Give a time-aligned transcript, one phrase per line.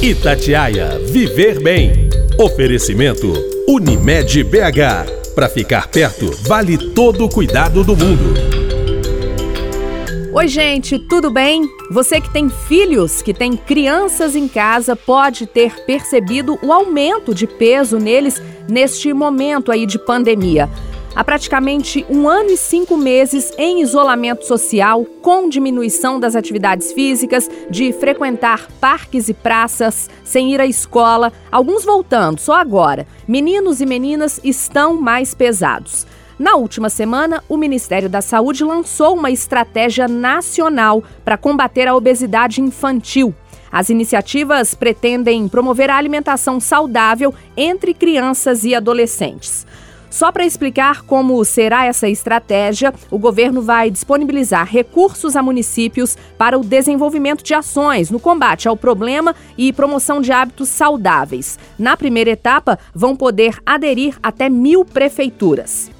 [0.00, 2.08] Itatiaia Viver Bem.
[2.38, 3.32] Oferecimento
[3.66, 5.34] Unimed BH.
[5.34, 8.32] Para ficar perto, vale todo o cuidado do mundo.
[10.32, 11.68] Oi, gente, tudo bem?
[11.90, 17.48] Você que tem filhos, que tem crianças em casa, pode ter percebido o aumento de
[17.48, 20.70] peso neles neste momento aí de pandemia
[21.18, 27.50] há praticamente um ano e cinco meses em isolamento social, com diminuição das atividades físicas,
[27.68, 33.04] de frequentar parques e praças, sem ir à escola, alguns voltando só agora.
[33.26, 36.06] Meninos e meninas estão mais pesados.
[36.38, 42.60] Na última semana, o Ministério da Saúde lançou uma estratégia nacional para combater a obesidade
[42.60, 43.34] infantil.
[43.72, 49.66] As iniciativas pretendem promover a alimentação saudável entre crianças e adolescentes.
[50.10, 56.58] Só para explicar como será essa estratégia, o governo vai disponibilizar recursos a municípios para
[56.58, 61.58] o desenvolvimento de ações no combate ao problema e promoção de hábitos saudáveis.
[61.78, 65.90] Na primeira etapa, vão poder aderir até mil prefeituras.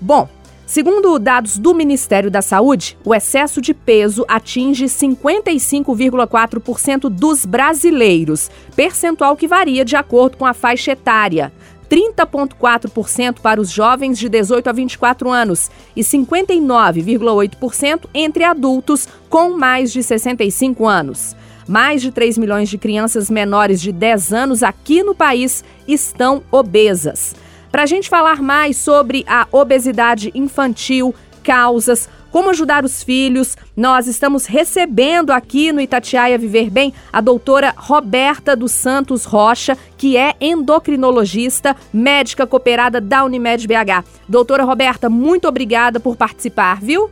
[0.00, 0.28] Bom,
[0.68, 9.34] Segundo dados do Ministério da Saúde, o excesso de peso atinge 55,4% dos brasileiros, percentual
[9.34, 11.50] que varia de acordo com a faixa etária.
[11.90, 19.92] 30,4% para os jovens de 18 a 24 anos e 59,8% entre adultos com mais
[19.92, 21.36] de 65 anos.
[21.66, 27.34] Mais de 3 milhões de crianças menores de 10 anos aqui no país estão obesas.
[27.70, 31.14] Para a gente falar mais sobre a obesidade infantil,
[31.48, 33.56] causas, como ajudar os filhos.
[33.74, 40.18] Nós estamos recebendo aqui no Itatiaia Viver Bem a doutora Roberta dos Santos Rocha, que
[40.18, 44.04] é endocrinologista, médica cooperada da Unimed BH.
[44.28, 47.08] Doutora Roberta, muito obrigada por participar, viu?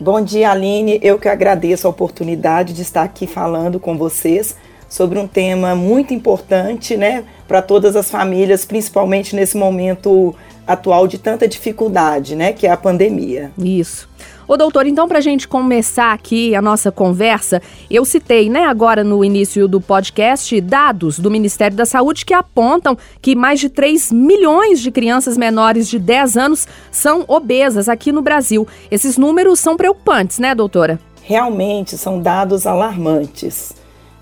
[0.00, 0.98] Bom dia, Aline.
[1.00, 4.56] Eu que agradeço a oportunidade de estar aqui falando com vocês
[4.88, 10.34] sobre um tema muito importante, né, para todas as famílias, principalmente nesse momento
[10.66, 13.50] atual de tanta dificuldade, né, que é a pandemia.
[13.58, 14.08] Isso.
[14.46, 19.04] Ô doutor, então para a gente começar aqui a nossa conversa, eu citei, né, agora
[19.04, 24.12] no início do podcast, dados do Ministério da Saúde que apontam que mais de 3
[24.12, 28.66] milhões de crianças menores de 10 anos são obesas aqui no Brasil.
[28.90, 30.98] Esses números são preocupantes, né, doutora?
[31.22, 33.72] Realmente são dados alarmantes.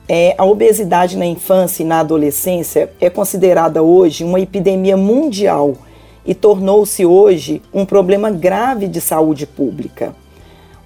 [0.06, 5.76] É, a obesidade na infância e na adolescência é considerada hoje uma epidemia mundial
[6.24, 10.14] e tornou-se hoje um problema grave de saúde pública.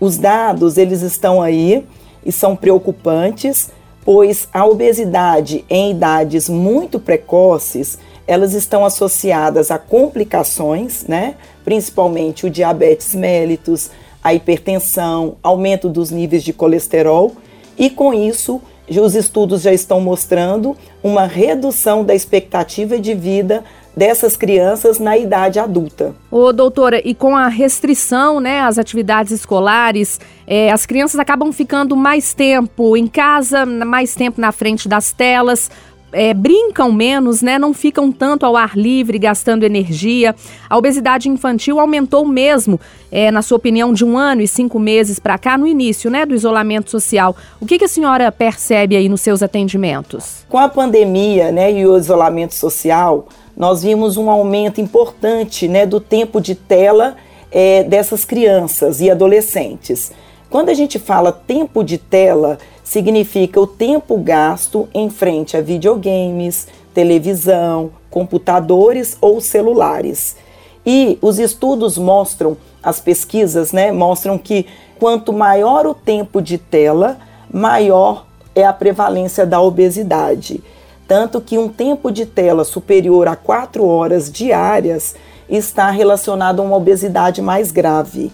[0.00, 1.84] Os dados, eles estão aí
[2.24, 3.70] e são preocupantes,
[4.04, 11.34] pois a obesidade em idades muito precoces, elas estão associadas a complicações, né?
[11.64, 13.90] Principalmente o diabetes mellitus,
[14.22, 17.32] a hipertensão, aumento dos níveis de colesterol
[17.76, 23.64] e com isso os estudos já estão mostrando uma redução da expectativa de vida
[23.97, 26.15] dessas crianças na idade adulta.
[26.31, 31.97] Ô, doutora, e com a restrição, né, às atividades escolares, é, as crianças acabam ficando
[31.97, 35.71] mais tempo em casa, mais tempo na frente das telas,
[36.14, 37.58] é, brincam menos, né?
[37.58, 40.34] Não ficam tanto ao ar livre, gastando energia.
[40.70, 42.80] A obesidade infantil aumentou mesmo,
[43.12, 46.25] é, na sua opinião, de um ano e cinco meses para cá, no início, né,
[46.25, 47.36] do isolamento social.
[47.60, 50.47] O que, que a senhora percebe aí nos seus atendimentos?
[50.48, 56.00] Com a pandemia, né, e o isolamento social, nós vimos um aumento importante né, do
[56.00, 57.16] tempo de tela
[57.50, 60.10] é, dessas crianças e adolescentes.
[60.50, 66.68] Quando a gente fala tempo de tela, significa o tempo gasto em frente a videogames,
[66.94, 70.36] televisão, computadores ou celulares.
[70.86, 74.66] E os estudos mostram, as pesquisas né, mostram que
[75.00, 77.18] quanto maior o tempo de tela,
[77.52, 80.62] maior é a prevalência da obesidade
[81.06, 85.14] tanto que um tempo de tela superior a 4 horas diárias
[85.48, 88.32] está relacionado a uma obesidade mais grave.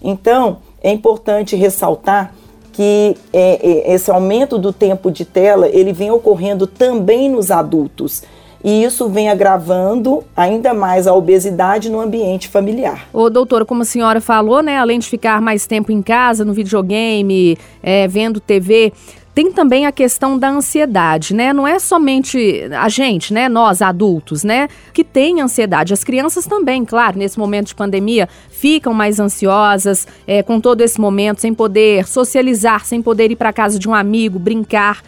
[0.00, 2.34] Então, é importante ressaltar
[2.72, 8.22] que é, é, esse aumento do tempo de tela ele vem ocorrendo também nos adultos.
[8.64, 13.08] E isso vem agravando ainda mais a obesidade no ambiente familiar.
[13.12, 16.54] Ô, doutora, como a senhora falou, né, além de ficar mais tempo em casa, no
[16.54, 18.92] videogame, é, vendo TV,
[19.34, 21.52] tem também a questão da ansiedade, né?
[21.52, 23.48] Não é somente a gente, né?
[23.48, 24.68] Nós adultos, né?
[24.92, 25.94] Que tem ansiedade.
[25.94, 31.00] As crianças também, claro, nesse momento de pandemia, ficam mais ansiosas é, com todo esse
[31.00, 35.02] momento, sem poder socializar, sem poder ir para casa de um amigo, brincar.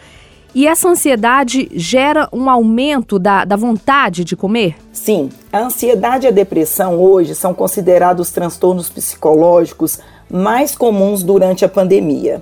[0.55, 4.75] E essa ansiedade gera um aumento da, da vontade de comer?
[4.91, 9.99] Sim, a ansiedade e a depressão hoje são considerados transtornos psicológicos
[10.31, 12.41] mais comuns durante a pandemia.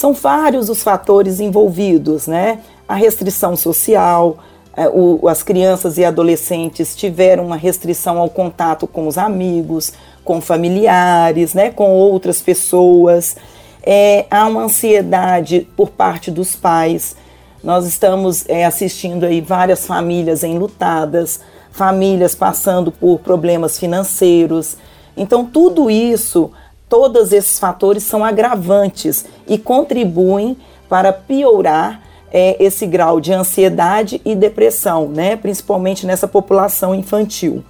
[0.00, 2.60] São vários os fatores envolvidos, né?
[2.88, 4.38] A restrição social,
[4.74, 4.84] é,
[5.28, 9.92] as crianças e adolescentes tiveram uma restrição ao contato com os amigos,
[10.24, 13.36] com familiares, né, com outras pessoas.
[13.82, 17.14] É, há uma ansiedade por parte dos pais.
[17.62, 24.78] Nós estamos é, assistindo aí várias famílias enlutadas, famílias passando por problemas financeiros.
[25.14, 26.50] Então, tudo isso,
[26.90, 30.56] todos esses fatores são agravantes e contribuem
[30.88, 32.02] para piorar
[32.32, 35.36] é, esse grau de ansiedade e depressão, né?
[35.36, 37.64] principalmente nessa população infantil.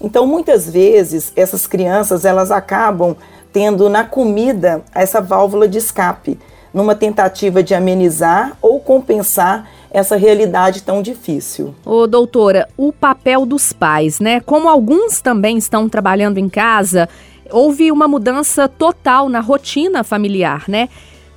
[0.00, 3.16] Então, muitas vezes, essas crianças elas acabam
[3.52, 6.38] tendo na comida essa válvula de escape,
[6.74, 11.74] numa tentativa de amenizar ou compensar essa realidade tão difícil.
[11.84, 14.40] Ô, doutora, o papel dos pais, né?
[14.40, 17.08] Como alguns também estão trabalhando em casa,
[17.50, 20.88] houve uma mudança total na rotina familiar, né?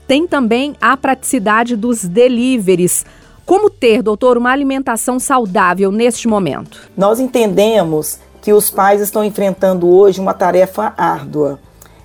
[0.07, 3.05] Tem também a praticidade dos deliveries.
[3.45, 6.89] Como ter, doutor, uma alimentação saudável neste momento?
[6.97, 11.59] Nós entendemos que os pais estão enfrentando hoje uma tarefa árdua.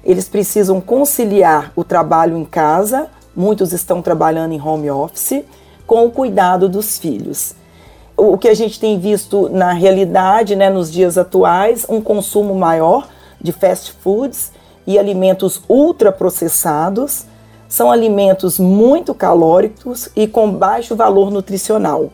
[0.04, 5.42] Eles precisam conciliar o trabalho em casa, muitos estão trabalhando em home office,
[5.86, 7.54] com o cuidado dos filhos.
[8.16, 13.08] O que a gente tem visto na realidade, né, nos dias atuais, um consumo maior
[13.40, 14.52] de fast foods
[14.86, 17.26] e alimentos ultraprocessados
[17.68, 22.10] são alimentos muito calóricos e com baixo valor nutricional.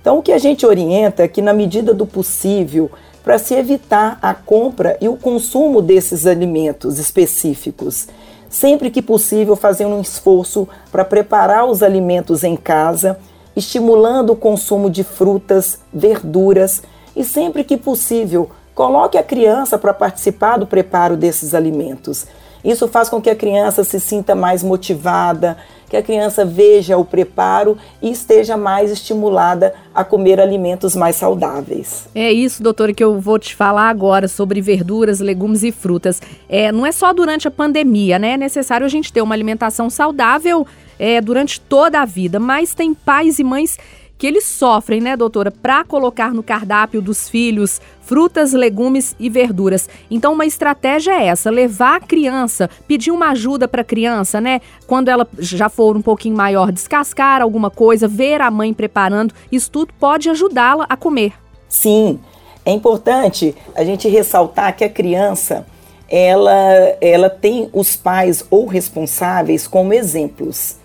[0.00, 2.90] Então, o que a gente orienta é que, na medida do possível,
[3.22, 8.08] para se evitar a compra e o consumo desses alimentos específicos,
[8.48, 13.16] sempre que possível, fazer um esforço para preparar os alimentos em casa,
[13.54, 16.82] estimulando o consumo de frutas, verduras
[17.14, 18.50] e, sempre que possível,
[18.82, 22.26] coloque a criança para participar do preparo desses alimentos.
[22.64, 25.56] Isso faz com que a criança se sinta mais motivada,
[25.88, 32.08] que a criança veja o preparo e esteja mais estimulada a comer alimentos mais saudáveis.
[32.12, 36.20] É isso, doutora, que eu vou te falar agora sobre verduras, legumes e frutas.
[36.48, 38.32] É, não é só durante a pandemia, né?
[38.32, 40.66] É necessário a gente ter uma alimentação saudável
[40.98, 43.78] é, durante toda a vida, mas tem pais e mães
[44.22, 49.88] que eles sofrem, né, doutora, para colocar no cardápio dos filhos frutas, legumes e verduras.
[50.08, 54.60] Então, uma estratégia é essa: levar a criança, pedir uma ajuda para a criança, né?
[54.86, 59.34] Quando ela já for um pouquinho maior, descascar alguma coisa, ver a mãe preparando.
[59.50, 61.32] Isso tudo pode ajudá-la a comer.
[61.68, 62.20] Sim,
[62.64, 65.66] é importante a gente ressaltar que a criança
[66.08, 66.52] ela,
[67.00, 70.80] ela tem os pais ou responsáveis como exemplos.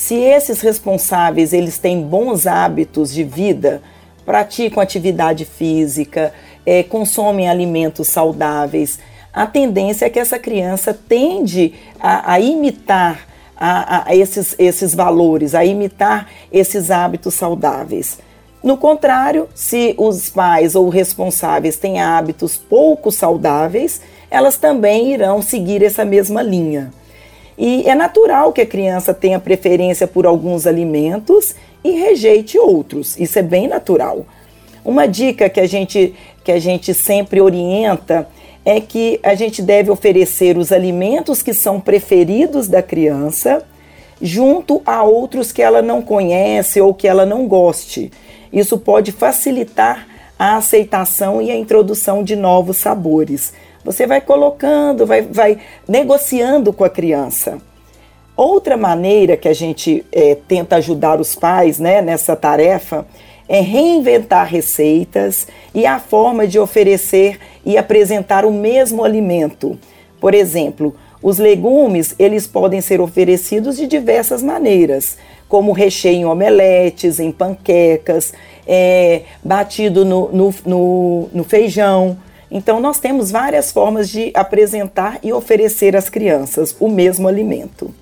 [0.00, 3.82] Se esses responsáveis eles têm bons hábitos de vida,
[4.24, 6.32] praticam atividade física,
[6.64, 8.98] é, consomem alimentos saudáveis,
[9.30, 15.54] a tendência é que essa criança tende a, a imitar a, a esses, esses valores,
[15.54, 18.20] a imitar esses hábitos saudáveis.
[18.64, 24.00] No contrário, se os pais ou responsáveis têm hábitos pouco saudáveis,
[24.30, 26.90] elas também irão seguir essa mesma linha.
[27.62, 31.54] E é natural que a criança tenha preferência por alguns alimentos
[31.84, 33.20] e rejeite outros.
[33.20, 34.24] Isso é bem natural.
[34.82, 38.26] Uma dica que a gente, que a gente sempre orienta
[38.64, 43.62] é que a gente deve oferecer os alimentos que são preferidos da criança
[44.22, 48.10] junto a outros que ela não conhece ou que ela não goste.
[48.50, 53.52] Isso pode facilitar a aceitação e a introdução de novos sabores.
[53.84, 55.58] Você vai colocando, vai, vai
[55.88, 57.58] negociando com a criança.
[58.36, 63.06] Outra maneira que a gente é, tenta ajudar os pais né, nessa tarefa
[63.48, 69.78] é reinventar receitas e a forma de oferecer e apresentar o mesmo alimento.
[70.20, 75.18] Por exemplo, os legumes eles podem ser oferecidos de diversas maneiras,
[75.48, 78.32] como recheio em omeletes, em panquecas,
[78.66, 82.16] é, batido no, no, no, no feijão.
[82.50, 87.94] Então, nós temos várias formas de apresentar e oferecer às crianças o mesmo alimento.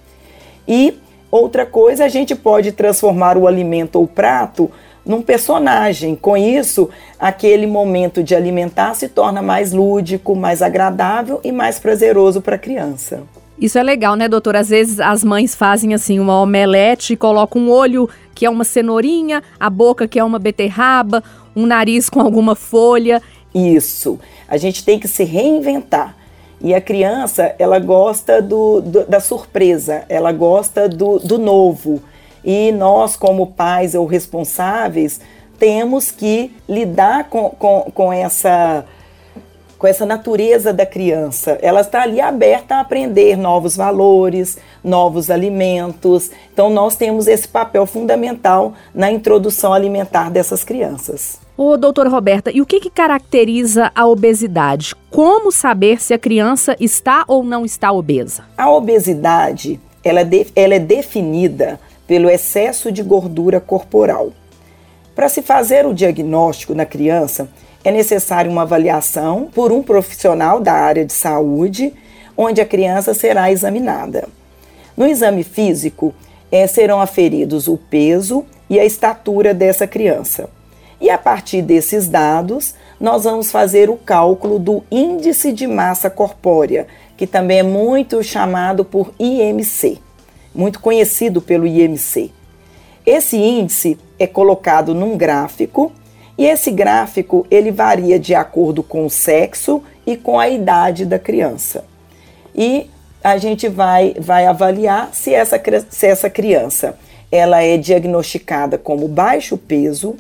[0.67, 0.95] E
[1.31, 4.71] outra coisa, a gente pode transformar o alimento ou prato
[5.05, 6.15] num personagem.
[6.15, 6.89] Com isso,
[7.19, 12.59] aquele momento de alimentar se torna mais lúdico, mais agradável e mais prazeroso para a
[12.59, 13.23] criança.
[13.59, 14.55] Isso é legal, né, doutor?
[14.55, 19.43] Às vezes as mães fazem assim uma omelete, colocam um olho que é uma cenourinha,
[19.59, 21.25] a boca que é uma beterraba,
[21.57, 23.21] um nariz com alguma folha.
[23.77, 24.19] Isso.
[24.47, 26.17] A gente tem que se reinventar.
[26.61, 32.03] E a criança, ela gosta do, do da surpresa, ela gosta do, do novo.
[32.45, 35.21] E nós, como pais ou responsáveis,
[35.59, 38.85] temos que lidar com, com, com essa
[39.79, 41.57] com essa natureza da criança.
[41.63, 46.33] Ela está ali aberta a aprender novos valores, novos alimentos.
[46.53, 51.39] Então, nós temos esse papel fundamental na introdução alimentar dessas crianças.
[51.61, 54.95] Ô, doutora Roberta, e o que, que caracteriza a obesidade?
[55.11, 58.45] Como saber se a criança está ou não está obesa?
[58.57, 64.31] A obesidade ela é, de, ela é definida pelo excesso de gordura corporal.
[65.17, 67.49] Para se fazer o diagnóstico na criança,
[67.83, 71.93] é necessária uma avaliação por um profissional da área de saúde,
[72.37, 74.29] onde a criança será examinada.
[74.97, 76.15] No exame físico,
[76.53, 80.49] é, serão aferidos o peso e a estatura dessa criança.
[81.01, 86.87] E a partir desses dados, nós vamos fazer o cálculo do índice de massa corpórea,
[87.17, 89.99] que também é muito chamado por IMC,
[90.55, 92.33] muito conhecido pelo IMC.
[93.07, 95.93] Esse índice é colocado num gráfico
[96.37, 101.19] e esse gráfico ele varia de acordo com o sexo e com a idade da
[101.19, 101.85] criança.
[102.55, 102.91] E
[103.23, 106.99] a gente vai, vai avaliar se essa, se essa criança
[107.31, 110.17] ela é diagnosticada como baixo peso,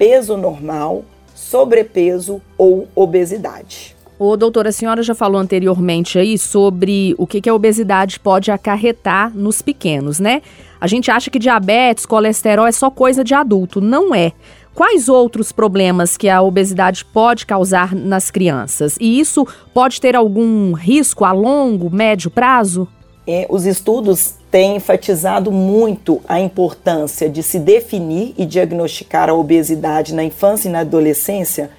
[0.00, 1.04] peso normal,
[1.34, 3.94] sobrepeso ou obesidade.
[4.18, 8.50] Ô, doutora, a senhora já falou anteriormente aí sobre o que, que a obesidade pode
[8.50, 10.40] acarretar nos pequenos, né?
[10.80, 13.78] A gente acha que diabetes, colesterol é só coisa de adulto.
[13.78, 14.32] Não é.
[14.74, 18.96] Quais outros problemas que a obesidade pode causar nas crianças?
[18.98, 22.88] E isso pode ter algum risco a longo, médio prazo?
[23.32, 30.12] É, os estudos têm enfatizado muito a importância de se definir e diagnosticar a obesidade
[30.12, 31.70] na infância e na adolescência,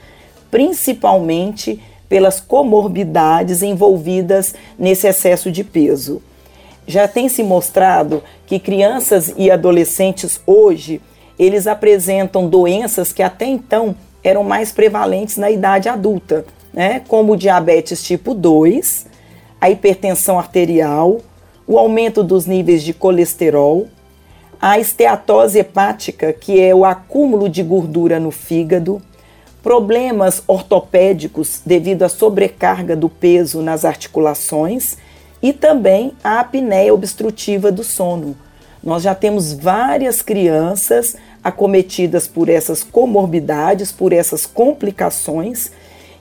[0.49, 6.21] principalmente pelas comorbidades envolvidas nesse excesso de peso.
[6.87, 11.01] Já tem se mostrado que crianças e adolescentes hoje
[11.37, 13.93] eles apresentam doenças que até então
[14.23, 17.01] eram mais prevalentes na idade adulta, né?
[17.09, 19.05] como diabetes tipo 2,
[19.59, 21.19] a hipertensão arterial,
[21.71, 23.87] o aumento dos níveis de colesterol,
[24.61, 29.01] a esteatose hepática, que é o acúmulo de gordura no fígado,
[29.63, 34.97] problemas ortopédicos devido à sobrecarga do peso nas articulações
[35.41, 38.35] e também a apneia obstrutiva do sono.
[38.83, 45.71] Nós já temos várias crianças acometidas por essas comorbidades, por essas complicações,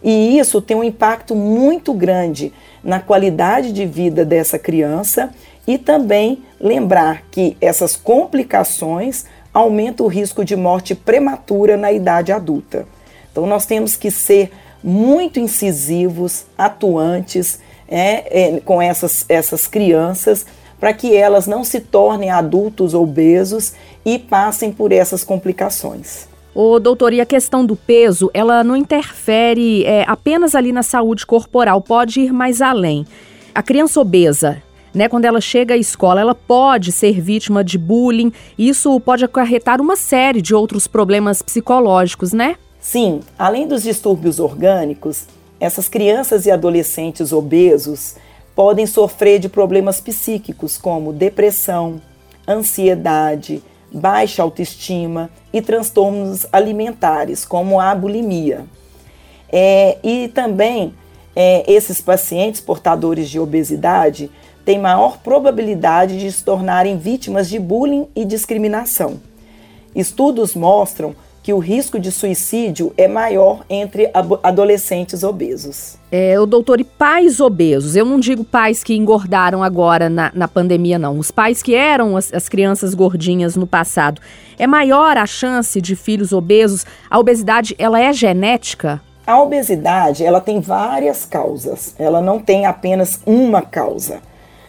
[0.02, 2.52] e isso tem um impacto muito grande
[2.82, 5.30] na qualidade de vida dessa criança
[5.66, 12.86] e também lembrar que essas complicações aumentam o risco de morte prematura na idade adulta.
[13.30, 14.50] Então nós temos que ser
[14.82, 20.46] muito incisivos, atuantes é, é, com essas, essas crianças
[20.78, 26.29] para que elas não se tornem adultos obesos e passem por essas complicações.
[26.54, 31.24] Ô, doutor, e a questão do peso, ela não interfere é, apenas ali na saúde
[31.24, 33.06] corporal, pode ir mais além.
[33.54, 34.60] A criança obesa,
[34.92, 39.80] né, quando ela chega à escola, ela pode ser vítima de bullying, isso pode acarretar
[39.80, 42.56] uma série de outros problemas psicológicos, né?
[42.80, 45.26] Sim, além dos distúrbios orgânicos,
[45.60, 48.16] essas crianças e adolescentes obesos
[48.56, 52.00] podem sofrer de problemas psíquicos como depressão,
[52.48, 58.64] ansiedade, baixa autoestima e transtornos alimentares, como a bulimia.
[59.52, 60.94] É, e também
[61.34, 64.30] é, esses pacientes portadores de obesidade
[64.64, 69.20] têm maior probabilidade de se tornarem vítimas de bullying e discriminação.
[69.94, 71.14] Estudos mostram
[71.50, 74.08] que o risco de suicídio é maior entre
[74.40, 75.98] adolescentes obesos.
[76.12, 77.96] É, o doutor, e pais obesos?
[77.96, 81.18] Eu não digo pais que engordaram agora na, na pandemia, não.
[81.18, 84.20] Os pais que eram as, as crianças gordinhas no passado.
[84.56, 86.86] É maior a chance de filhos obesos?
[87.10, 89.02] A obesidade, ela é genética?
[89.26, 91.96] A obesidade, ela tem várias causas.
[91.98, 94.20] Ela não tem apenas uma causa.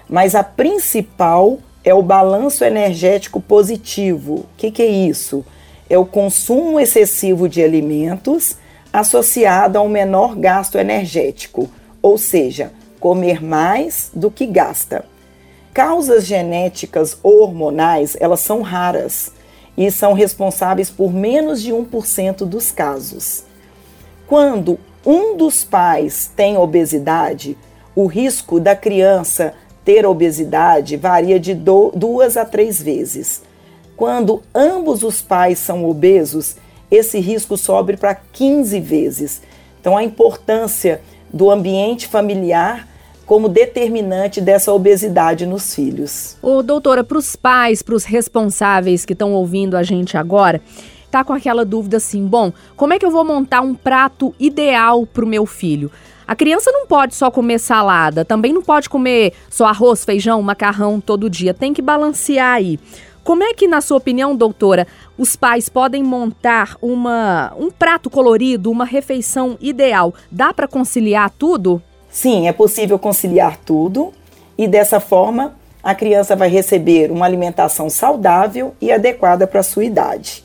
[0.09, 4.33] Mas a principal é o balanço energético positivo.
[4.33, 5.45] O que, que é isso?
[5.91, 8.55] É o consumo excessivo de alimentos
[8.93, 11.69] associado a um menor gasto energético,
[12.01, 15.03] ou seja, comer mais do que gasta.
[15.73, 19.33] Causas genéticas ou hormonais, elas são raras
[19.77, 23.43] e são responsáveis por menos de 1% dos casos.
[24.25, 27.57] Quando um dos pais tem obesidade,
[27.93, 33.41] o risco da criança ter obesidade varia de duas a três vezes.
[34.01, 36.55] Quando ambos os pais são obesos,
[36.89, 39.43] esse risco sobe para 15 vezes.
[39.79, 42.87] Então, a importância do ambiente familiar
[43.27, 46.35] como determinante dessa obesidade nos filhos.
[46.41, 50.59] Ô, doutora, para os pais, para os responsáveis que estão ouvindo a gente agora,
[51.11, 55.05] tá com aquela dúvida assim: bom, como é que eu vou montar um prato ideal
[55.05, 55.91] para o meu filho?
[56.27, 60.99] A criança não pode só comer salada, também não pode comer só arroz, feijão, macarrão
[60.99, 61.53] todo dia.
[61.53, 62.79] Tem que balancear aí.
[63.23, 64.87] Como é que, na sua opinião, doutora,
[65.17, 70.13] os pais podem montar uma, um prato colorido, uma refeição ideal?
[70.31, 71.81] Dá para conciliar tudo?
[72.09, 74.11] Sim, é possível conciliar tudo
[74.57, 79.85] e dessa forma a criança vai receber uma alimentação saudável e adequada para a sua
[79.85, 80.43] idade.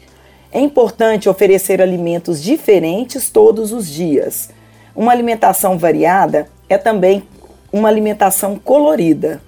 [0.53, 4.51] É importante oferecer alimentos diferentes todos os dias.
[4.95, 7.23] Uma alimentação variada é também
[7.73, 9.43] uma alimentação colorida.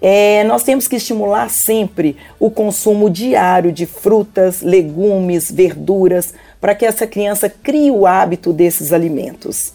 [0.00, 6.84] É, nós temos que estimular sempre o consumo diário de frutas, legumes, verduras, para que
[6.84, 9.72] essa criança crie o hábito desses alimentos.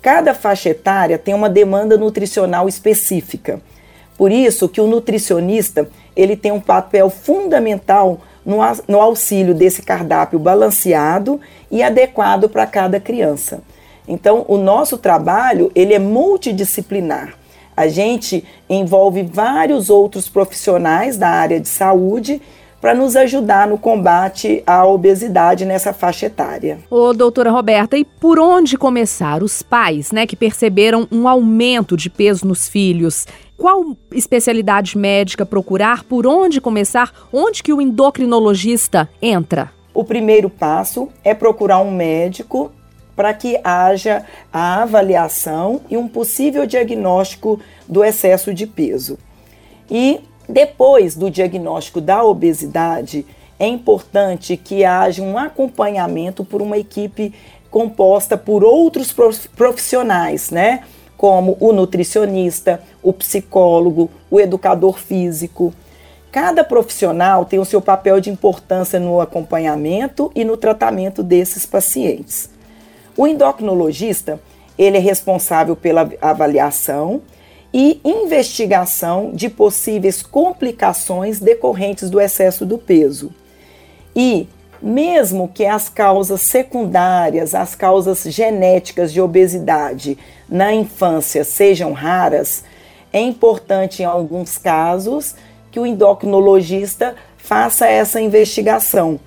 [0.00, 3.60] Cada faixa etária tem uma demanda nutricional específica.
[4.16, 10.38] Por isso que o nutricionista ele tem um papel fundamental no, no auxílio desse cardápio
[10.38, 13.60] balanceado e adequado para cada criança.
[14.06, 17.34] Então, o nosso trabalho ele é multidisciplinar.
[17.76, 22.40] A gente envolve vários outros profissionais da área de saúde
[22.80, 26.78] para nos ajudar no combate à obesidade nessa faixa etária.
[26.88, 29.42] Ô, doutora Roberta, e por onde começar?
[29.42, 33.26] Os pais, né, que perceberam um aumento de peso nos filhos.
[33.56, 36.04] Qual especialidade médica procurar?
[36.04, 37.12] Por onde começar?
[37.32, 39.72] Onde que o endocrinologista entra?
[39.92, 42.70] O primeiro passo é procurar um médico
[43.16, 47.58] para que haja a avaliação e um possível diagnóstico
[47.88, 49.18] do excesso de peso.
[49.90, 53.26] E depois do diagnóstico da obesidade,
[53.58, 57.34] é importante que haja um acompanhamento por uma equipe
[57.70, 59.14] composta por outros
[59.54, 60.84] profissionais, né?
[61.16, 65.72] Como o nutricionista, o psicólogo, o educador físico.
[66.30, 72.50] Cada profissional tem o seu papel de importância no acompanhamento e no tratamento desses pacientes.
[73.16, 74.40] O endocrinologista,
[74.78, 77.22] ele é responsável pela avaliação
[77.72, 83.32] e investigação de possíveis complicações decorrentes do excesso do peso.
[84.14, 84.48] E
[84.80, 92.64] mesmo que as causas secundárias, as causas genéticas de obesidade na infância sejam raras,
[93.12, 95.34] é importante em alguns casos
[95.70, 99.18] que o endocrinologista faça essa investigação.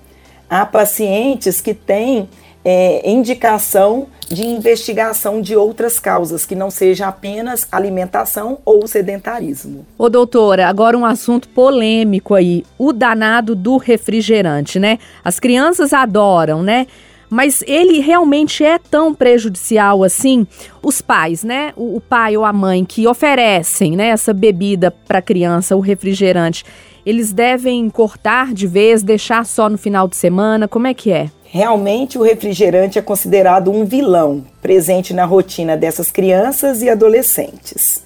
[0.48, 2.28] Há pacientes que têm
[2.64, 9.84] é, indicação de investigação de outras causas, que não seja apenas alimentação ou sedentarismo.
[9.98, 14.98] Ô doutora, agora um assunto polêmico aí, o danado do refrigerante, né?
[15.24, 16.86] As crianças adoram, né?
[17.30, 20.44] Mas ele realmente é tão prejudicial assim?
[20.82, 21.72] Os pais, né?
[21.76, 25.80] O, o pai ou a mãe que oferecem né, essa bebida para a criança, o
[25.80, 26.64] refrigerante,
[27.06, 30.66] eles devem cortar de vez, deixar só no final de semana?
[30.66, 31.30] Como é que é?
[31.44, 38.04] Realmente, o refrigerante é considerado um vilão presente na rotina dessas crianças e adolescentes.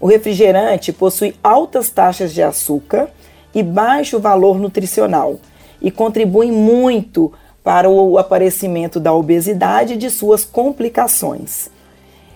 [0.00, 3.08] O refrigerante possui altas taxas de açúcar
[3.54, 5.38] e baixo valor nutricional
[5.80, 7.32] e contribui muito
[7.70, 11.70] para o aparecimento da obesidade e de suas complicações.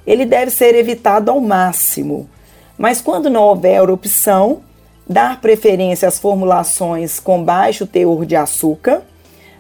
[0.06, 2.30] Ele deve ser evitado ao máximo,
[2.78, 4.60] mas quando não houver opção,
[5.04, 9.02] dar preferência às formulações com baixo teor de açúcar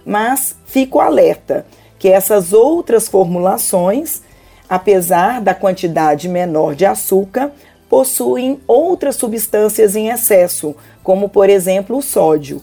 [0.06, 1.66] mas fico alerta
[1.98, 4.22] que essas outras formulações,
[4.68, 7.50] apesar da quantidade menor de açúcar,
[7.88, 12.62] possuem outras substâncias em excesso, como por exemplo o sódio.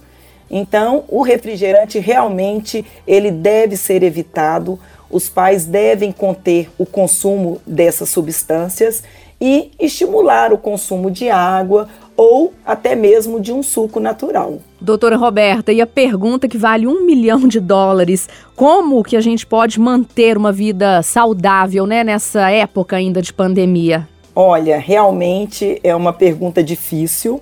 [0.54, 4.78] Então, o refrigerante realmente ele deve ser evitado.
[5.10, 9.02] Os pais devem conter o consumo dessas substâncias
[9.40, 11.88] e estimular o consumo de água
[12.18, 14.60] ou até mesmo de um suco natural.
[14.80, 19.48] Doutora Roberta, e a pergunta que vale um milhão de dólares: como que a gente
[19.48, 24.08] pode manter uma vida saudável né, nessa época ainda de pandemia?
[24.36, 27.42] Olha, realmente é uma pergunta difícil,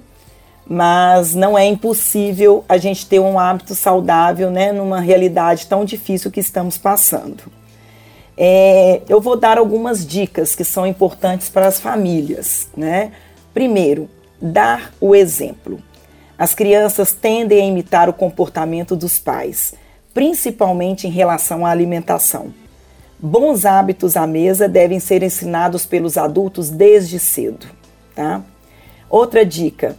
[0.69, 6.29] mas não é impossível a gente ter um hábito saudável né, numa realidade tão difícil
[6.29, 7.51] que estamos passando.
[8.37, 12.69] É, eu vou dar algumas dicas que são importantes para as famílias.
[12.77, 13.11] Né?
[13.51, 14.07] Primeiro,
[14.39, 15.81] dar o exemplo.
[16.37, 19.73] As crianças tendem a imitar o comportamento dos pais,
[20.13, 22.53] principalmente em relação à alimentação.
[23.19, 27.65] Bons hábitos à mesa devem ser ensinados pelos adultos desde cedo.
[28.15, 28.41] Tá?
[29.09, 29.97] Outra dica: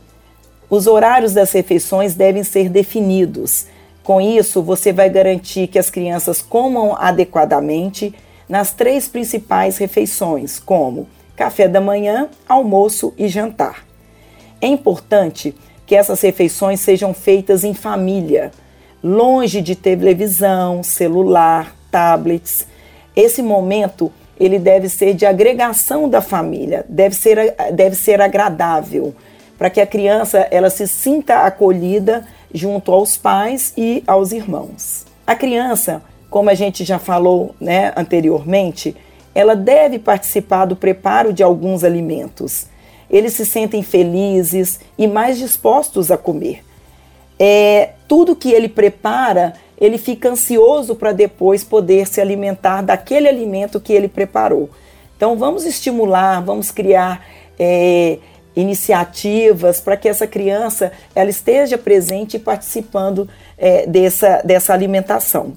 [0.70, 3.66] os horários das refeições devem ser definidos.
[4.04, 8.14] Com isso, você vai garantir que as crianças comam adequadamente
[8.48, 13.84] nas três principais refeições, como café da manhã, almoço e jantar.
[14.60, 15.54] É importante
[15.86, 18.52] que essas refeições sejam feitas em família,
[19.02, 22.66] longe de televisão, celular, tablets.
[23.16, 29.14] Esse momento ele deve ser de agregação da família, deve ser, deve ser agradável,
[29.60, 35.04] para que a criança ela se sinta acolhida junto aos pais e aos irmãos.
[35.26, 38.96] A criança, como a gente já falou né, anteriormente,
[39.34, 42.68] ela deve participar do preparo de alguns alimentos.
[43.10, 46.64] Eles se sentem felizes e mais dispostos a comer.
[47.38, 53.78] É, tudo que ele prepara ele fica ansioso para depois poder se alimentar daquele alimento
[53.78, 54.70] que ele preparou.
[55.18, 57.26] Então vamos estimular, vamos criar
[57.58, 58.16] é,
[58.54, 65.52] iniciativas para que essa criança ela esteja presente e participando é, dessa, dessa alimentação.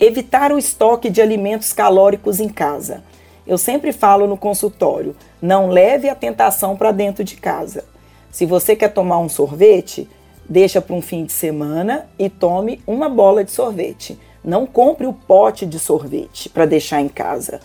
[0.00, 3.02] Evitar o estoque de alimentos calóricos em casa.
[3.46, 7.84] Eu sempre falo no consultório, não leve a tentação para dentro de casa.
[8.30, 10.08] Se você quer tomar um sorvete,
[10.48, 14.18] deixa para um fim de semana e tome uma bola de sorvete.
[14.44, 17.60] Não compre o pote de sorvete para deixar em casa.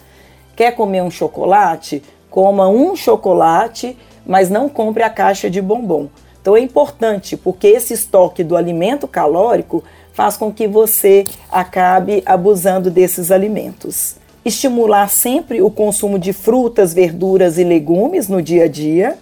[0.56, 2.04] Quer comer um chocolate?
[2.30, 6.08] Coma um chocolate, mas não compre a caixa de bombom.
[6.42, 12.90] Então é importante, porque esse estoque do alimento calórico faz com que você acabe abusando
[12.90, 14.16] desses alimentos.
[14.46, 19.18] Estimular sempre o consumo de frutas, verduras e legumes no dia a dia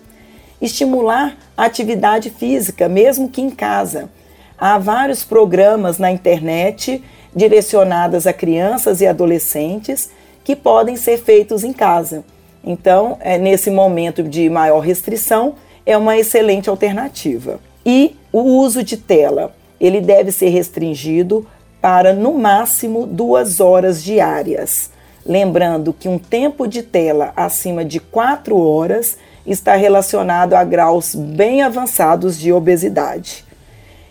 [0.62, 4.10] estimular a atividade física, mesmo que em casa.
[4.58, 7.04] Há vários programas na internet
[7.36, 10.10] direcionados a crianças e adolescentes
[10.44, 12.24] que podem ser feitos em casa.
[12.66, 15.54] Então, é, nesse momento de maior restrição,
[15.86, 17.60] é uma excelente alternativa.
[17.86, 21.46] E o uso de tela, ele deve ser restringido
[21.80, 24.90] para no máximo duas horas diárias.
[25.24, 31.62] Lembrando que um tempo de tela acima de quatro horas está relacionado a graus bem
[31.62, 33.46] avançados de obesidade.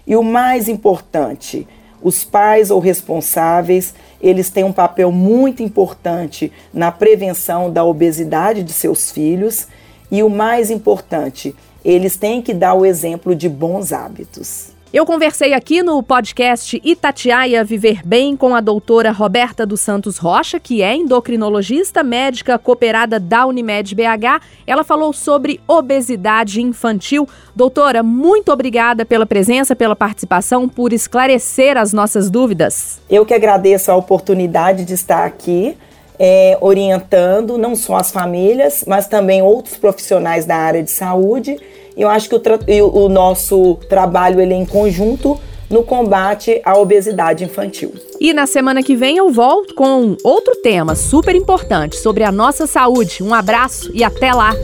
[0.07, 1.67] E o mais importante,
[2.05, 8.75] os pais ou responsáveis, eles têm um papel muito importante na prevenção da obesidade de
[8.75, 9.67] seus filhos
[10.11, 14.74] e o mais importante, eles têm que dar o exemplo de bons hábitos.
[14.95, 20.61] Eu conversei aqui no podcast Itatiaia Viver Bem com a doutora Roberta dos Santos Rocha,
[20.61, 24.41] que é endocrinologista médica cooperada da Unimed BH.
[24.65, 27.29] Ela falou sobre obesidade infantil.
[27.57, 33.01] Doutora, muito obrigada pela presença, pela participação, por esclarecer as nossas dúvidas.
[33.11, 35.77] Eu que agradeço a oportunidade de estar aqui.
[36.17, 41.57] É, orientando não só as famílias, mas também outros profissionais da área de saúde
[41.97, 45.39] eu acho que o, o nosso trabalho ele é em conjunto
[45.71, 47.93] no combate à obesidade infantil.
[48.21, 52.67] E na semana que vem eu volto com outro tema super importante sobre a nossa
[52.67, 53.23] saúde.
[53.23, 54.55] Um abraço e até lá.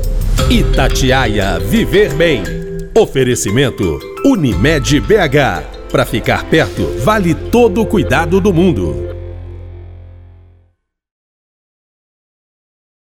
[0.48, 2.42] Itatiaia Viver Bem.
[2.96, 5.90] Oferecimento Unimed BH.
[5.90, 9.09] Para ficar perto, vale todo o cuidado do mundo.